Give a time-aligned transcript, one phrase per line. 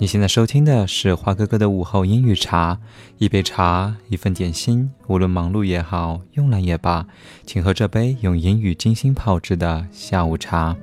[0.00, 2.78] 你现在收听的是花哥哥的午后英语茶，
[3.18, 7.06] 一杯茶，一份点心，无论忙碌也好，慵懒也罢，
[7.44, 10.74] 请喝这杯用英语精心泡制的下午茶。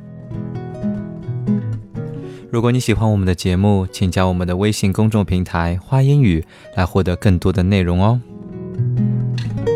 [2.51, 6.45] 如果你喜欢我们的节目，请加我们的微信公众平台“花英语”
[6.77, 8.21] 来获得更多的内容哦。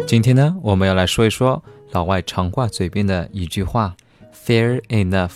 [0.06, 3.96] 今天呢，我们要来说一说老外常挂嘴边的一句话
[4.46, 5.32] ：“Fair enough。”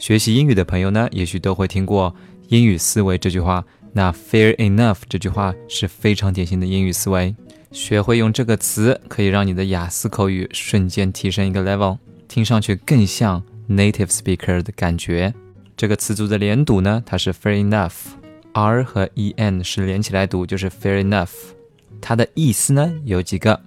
[0.00, 2.12] 学习英语的朋友呢，也许都会听过。
[2.52, 7.34] 英语思维这句话，那 fair enough 这句话是非常典型的英语思维。
[7.70, 11.96] 学会用这个词，可以让你的雅思口语瞬间提升一个 level，
[12.28, 15.32] 听上去更像 native speaker 的感觉。
[15.78, 21.30] 这个词组的连读呢，它是 fair enough，r 和 e n 是连起来读，就是 fair enough。
[22.02, 23.58] 它的意思呢有几个，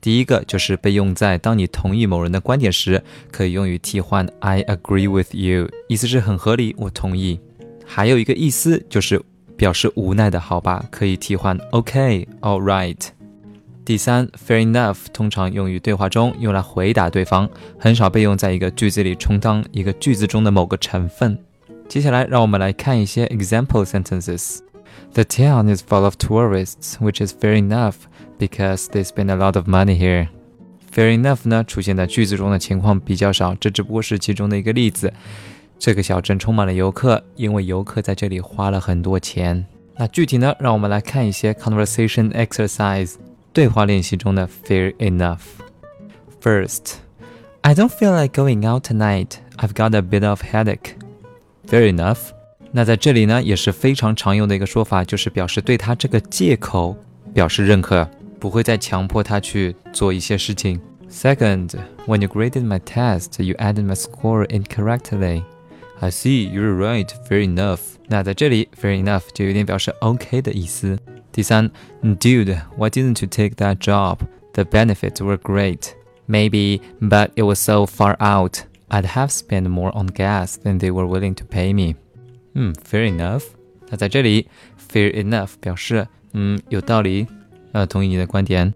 [0.00, 3.02] 第一个就是被用在当你同意某人的观点时，
[3.32, 7.40] 可以用于替换 I agree with you，意思是很合理，我同意。
[7.90, 9.20] 还有一个意思就是
[9.56, 12.98] 表示无奈的好吧，可以替换 OK，All right。
[13.82, 21.38] 第三，fair enough 通常用于对话中，用来回答对方，很少被用在一个句子里充当一个句子中的某个成分。
[21.88, 24.58] 接下来，让我们来看一些 example sentences。
[25.14, 27.94] The town is full of tourists, which is fair enough
[28.38, 30.28] because they spend a lot of money here.
[30.92, 35.10] Fair enough 呢，出现在句子中的情况比较少，这只不过是其中的一个例子。
[35.77, 39.65] 这个小镇充满了游客，因为游客在这里花了很多钱。
[39.95, 40.55] 那具体呢？
[40.59, 43.13] 让我们来看一些 conversation exercise
[43.51, 46.95] 对话练习中的 fair enough。First,
[47.61, 49.33] I don't feel like going out tonight.
[49.57, 50.95] I've got a bit of headache.
[51.67, 52.17] Fair enough。
[52.71, 56.97] 那在这里呢，也是非常常用的一个说法，就是表示对他这个借口
[57.33, 60.81] 表示认可，不会再强迫他去做一些事情。
[61.11, 61.75] Second,
[62.07, 65.43] when you graded my test, you added my score incorrectly.
[65.99, 67.07] I see you're right.
[67.27, 67.79] Fair enough.
[68.07, 70.99] 那在这里，fair enough 就有点表示 OK 的意思。
[71.31, 71.71] 第三，
[72.01, 74.19] Dude, why didn't you take that job?
[74.53, 75.93] The benefits were great.
[76.27, 78.59] Maybe, but it was so far out.
[78.89, 81.95] I'd have spent more on gas than they were willing to pay me.
[82.53, 83.43] 嗯，fair enough。
[83.89, 84.47] 那在这里，
[84.91, 87.25] fair enough 表示嗯有道理，
[87.71, 88.73] 呃，同意你的观点。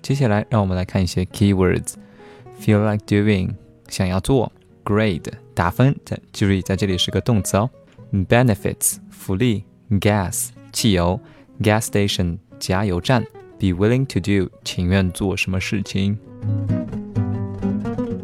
[0.00, 3.50] 接下来，让我们来看一些 keywords。Feel like doing，
[3.88, 4.50] 想要做。
[4.83, 7.69] Grade 打分，在注意在这里是个动词哦。
[8.11, 11.19] Benefits 福利，Gas 汽油
[11.61, 13.23] ，Gas station 加油站
[13.59, 16.17] ，Be willing to do 情愿做什么事情。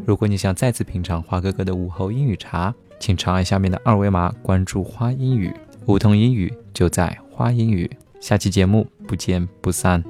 [0.06, 5.53] 如果你想再次品尝花哥哥的午后英语茶，请长按下面的二维码关注花英语，
[5.86, 7.90] 梧桐英语就在花英语。
[8.20, 10.03] 下期节目不见不散。